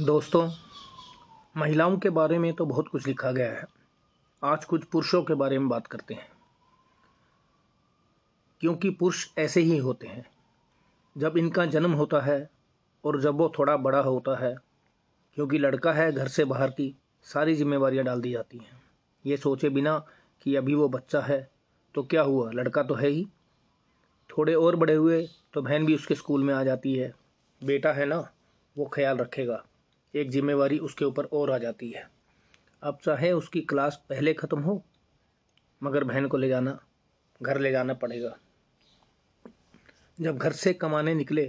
[0.00, 0.50] दोस्तों,
[1.56, 3.64] महिलाओं के बारे में तो बहुत कुछ लिखा गया है।
[4.44, 6.28] आज कुछ पुरुषों के बारे में बात करते हैं।
[8.60, 10.30] क्योंकि पुरुष ऐसे ही होते हैं।
[11.18, 12.50] जब इनका जन्म होता है
[13.04, 14.56] और जब वो थोड़ा बड़ा होता है,
[15.34, 18.82] क्योंकि लड़का है घर से बाहर की, सारी जिम्मेवारियाँ डाल दी जाती हैं।
[19.26, 20.06] ये सोचे बिना
[20.42, 21.50] कि अभी वो बच्चा है
[21.94, 22.50] तो क्या हुआ?
[22.50, 23.28] लड़का तो है ही।
[24.30, 27.14] थोड़े और बड़े हुए तो बहन भी उसके स्कूल में आ जाती है।
[27.64, 28.30] बेटा है ना,
[28.78, 29.64] वो ख्याल रखेगा।
[30.14, 32.08] एक जिम्मेवारी उसके ऊपर और आ जाती है।
[32.82, 34.82] अब चाहे उसकी क्लास पहले ख़त्म हो,
[35.82, 36.78] मगर बहन को ले जाना,
[37.40, 38.36] घर ले जाना पड़ेगा।
[40.18, 41.44] जब घर से कमाने निकले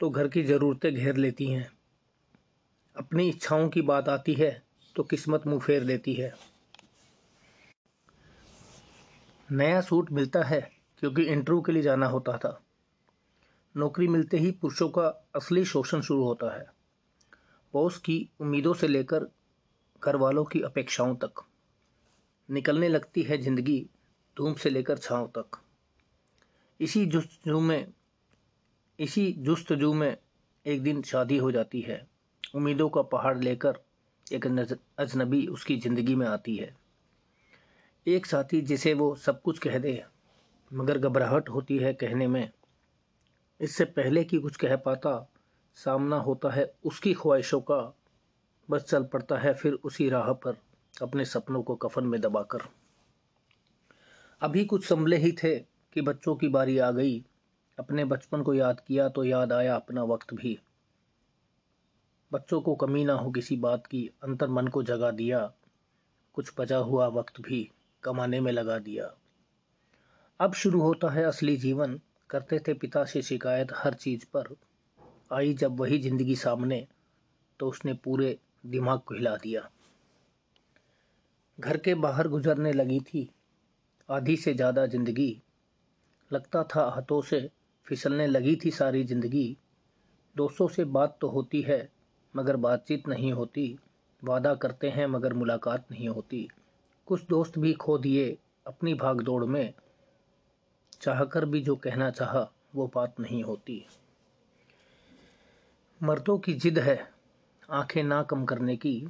[0.00, 1.70] तो घर की ज़रूरतें घेर लेती हैं।
[2.96, 4.50] अपनी इच्छाओं की बात आती है
[4.96, 6.32] तो किस्मत मुँह फेर लेती है।
[9.48, 10.60] नया सूट मिलता है,
[11.02, 12.60] क्योंकि इंटरव्यू के लिए जाना होता था।
[13.74, 16.66] नौकरी मिलते ही पुरुषों का असली शोषण शुरू होता है।
[17.74, 19.26] बॉस की उम्मीदों से लेकर
[20.02, 21.42] घर वालों की अपेक्षाओं तक।
[22.48, 23.80] निकलने लगती है ज़िंदगी
[24.36, 25.58] धूम से लेकर छाँव तक।
[26.80, 27.86] इसी जुस्तजू में,
[28.98, 30.16] इसी जुस्तजू में
[30.66, 32.06] एक दिन शादी हो जाती है।
[32.54, 33.78] उम्मीदों का पहाड़ लेकर
[34.26, 34.46] एक
[34.98, 36.74] अजनबी उसकी ज़िंदगी में आती है।
[38.06, 40.02] एक साथी जिसे वो सब कुछ कह दे,
[40.70, 42.50] मगर घबराहट होती है कहने में।
[43.60, 45.10] इससे पहले कि कुछ कह पाता
[45.84, 47.96] सामना होता है उसकी ख्वाहिशों का,
[48.70, 50.56] बस चल पड़ता है फिर उसी राह पर
[51.02, 52.58] अपने सपनों को कफन में दबाकर।
[54.40, 55.58] अभी कुछ संभले ही थे
[55.92, 57.24] कि बच्चों की बारी आ गई।
[57.78, 60.58] अपने बचपन को याद किया तो याद आया अपना वक्त भी।
[62.32, 65.52] बच्चों को कमी ना हो किसी बात की, अंतर मन को जगा दिया।
[66.32, 67.70] कुछ बचा हुआ वक्त भी
[68.02, 69.14] कमाने में लगा दिया।
[70.40, 74.44] अब शुरू होता है असली जीवन। करते थे पिता से शिकायत हर चीज़ पर।
[75.30, 76.86] आई जब वही ज़िंदगी सामने
[77.60, 79.68] तो उसने पूरे दिमाग को हिला दिया।
[81.58, 83.28] घर के बाहर गुजरने लगी थी।
[84.08, 85.30] आधी से ज़्यादा ज़िंदगी।
[86.30, 87.48] लगता था हाथों से
[87.86, 89.56] फिसलने लगी थी सारी ज़िंदगी।
[90.36, 91.88] दोस्तों से बात तो होती है,
[92.34, 93.78] मगर बातचीत नहीं होती।
[94.22, 96.48] वादा करते हैं, मगर मुलाकात नहीं होती।
[97.06, 98.36] कुछ दोस्त भी खो दिए
[98.66, 99.74] अपनी भाग दौड़ में।
[101.00, 103.84] चाहकर भी जो कहना चाहा, वो बात नहीं होती।
[106.02, 107.12] मर्दों की जिद है
[107.70, 109.08] आँखें ना कम करने की।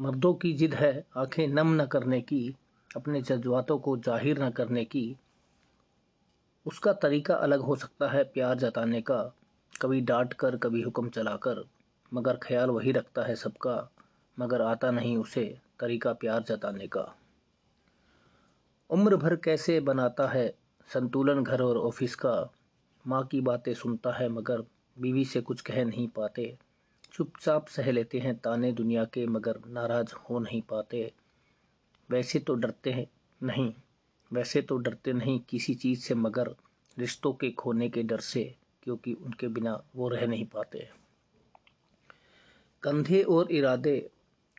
[0.00, 2.54] मर्दों की जिद है आँखें नम न करने की,
[2.96, 5.16] अपने जज्बातों को ज़ाहिर न करने की।
[6.66, 9.34] उसका तरीका अलग हो सकता है प्यार जताने का,
[9.80, 11.64] कभी डांट कर, कभी हुक्म चलाकर।
[12.14, 13.88] मगर ख्याल वही रखता है सबका,
[14.38, 17.14] मगर आता नहीं उसे तरीका प्यार जताने का।
[18.90, 20.54] उम्र भर कैसे बनाता है
[20.92, 22.50] संतुलन घर और ऑफ़िस का।
[23.06, 24.62] माँ की बातें सुनता है मगर
[24.96, 26.56] बीवी से कुछ कह नहीं पाते।
[27.12, 31.12] चुपचाप सह लेते हैं ताने दुनिया के, मगर नाराज़ हो नहीं पाते।
[32.10, 33.06] वैसे तो डरते हैं,
[33.42, 33.72] नहीं।
[34.32, 36.54] वैसे तो डरते नहीं किसी चीज़ से, मगर
[36.98, 40.88] रिश्तों के खोने के डर से, क्योंकि उनके बिना वो रह नहीं पाते।
[42.82, 44.10] कंधे और इरादे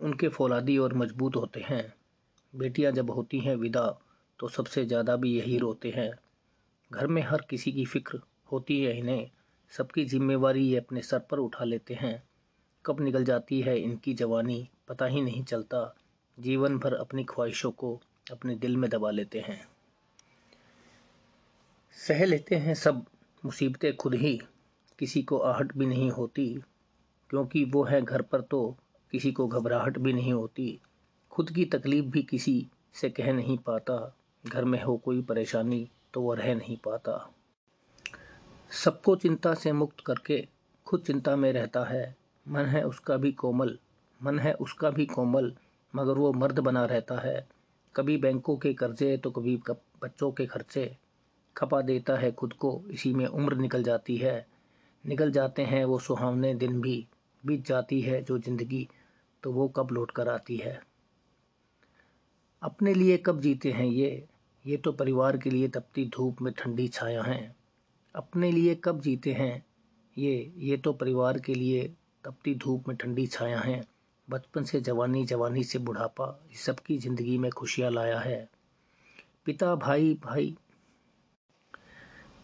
[0.00, 1.94] उनके फौलादी और मज़बूत होते हैं।
[2.54, 3.98] बेटियाँ जब होती हैं विदा
[4.38, 6.10] तो सबसे ज़्यादा भी यही रोते हैं।
[6.90, 8.20] घर में हर किसी की फ़िक्र
[8.52, 9.30] होती है इन्हें।
[9.70, 12.22] सबकी जिम्मेवारी ये अपने सर पर उठा लेते हैं।
[12.86, 15.94] कब निकल जाती है इनकी जवानी, पता ही नहीं चलता।
[16.40, 18.00] जीवन भर अपनी ख्वाहिशों को
[18.30, 19.68] अपने दिल में दबा लेते हैं।
[21.92, 23.06] सह लेते हैं सब,
[23.44, 24.40] मुसीबतें खुद ही।
[24.98, 26.62] किसी को आहट भी नहीं होती,
[27.30, 28.76] क्योंकि वो है घर पर तो
[29.12, 30.80] किसी को घबराहट भी नहीं होती।
[31.30, 34.16] खुद की तकलीफ़ भी किसी से कह नहीं पाता।
[34.46, 37.32] घर में हो कोई परेशानी तो वह रह नहीं पाता।
[38.70, 40.46] सबको चिंता से मुक्त करके
[40.86, 42.16] खुद चिंता में रहता है।
[42.46, 43.78] मन है उसका भी कोमल,
[44.20, 45.52] मन है उसका भी कोमल,
[45.94, 47.46] मगर वो मर्द बना रहता है।
[47.94, 49.56] कभी बैंकों के कर्जे तो कभी
[50.02, 50.96] बच्चों के खर्चे।
[51.56, 54.46] खपा देता है खुद को, इसी में उम्र निकल जाती है।
[55.04, 57.06] निकल जाते हैं वो सुहावने दिन भी,
[57.44, 58.88] बीत जाती है जो ज़िंदगी
[59.42, 60.80] तो वो कब लौट कर आती है।
[62.62, 64.28] अपने लिए कब जीते हैं ये?
[64.64, 67.56] ये तो परिवार के लिए तपती धूप में ठंडी छाया हैं।
[68.14, 69.64] अपने लिए कब जीते हैं?
[70.16, 71.82] ये ये तो परिवार के लिए
[72.24, 73.82] तपती धूप में ठंडी छाया है।
[74.28, 76.26] बचपन से जवानी जवानी से बुढ़ापा
[76.56, 78.48] सबकी ज़िंदगी में खुशियाँ लाया है।
[79.44, 80.56] पिता, भाई भाई।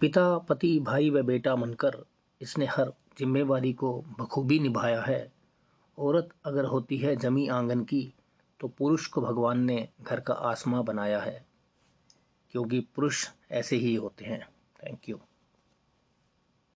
[0.00, 2.04] पिता, पति, भाई व बेटा मनकर
[2.40, 5.32] इसने हर जिम्मेवारी को बखूबी निभाया है।
[5.98, 8.12] औरत अगर होती है जमी आँगन की
[8.60, 11.44] तो पुरुष को भगवान ने घर का आसमां बनाया है,
[12.54, 14.40] क्योंकि पुरुष ऐसे ही होते हैं।
[14.80, 15.20] Thank you